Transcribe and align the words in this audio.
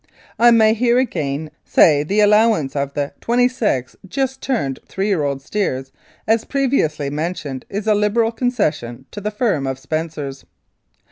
"I 0.39 0.49
may 0.49 0.73
here 0.73 0.97
again 0.97 1.51
say 1.63 2.01
the 2.01 2.21
allowance 2.21 2.75
of 2.75 2.95
the 2.95 3.13
twenty 3.21 3.47
six 3.47 3.95
just 4.07 4.41
turned 4.41 4.79
three 4.87 5.09
year 5.09 5.21
old 5.23 5.43
steers, 5.43 5.91
as 6.27 6.43
previously 6.43 7.11
mentioned, 7.11 7.65
is 7.69 7.85
a 7.85 7.93
liberal 7.93 8.31
concession 8.31 9.05
to 9.11 9.21
the 9.21 9.29
firm 9.29 9.67
of 9.67 9.77
Spencers. 9.77 10.43